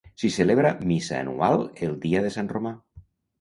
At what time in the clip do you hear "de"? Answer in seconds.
2.25-2.33